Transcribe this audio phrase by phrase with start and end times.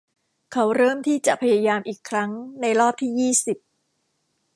[0.51, 3.57] เขาเริ่มที่จะพยายามอีกครั้งในรอบที่ยี่สิบ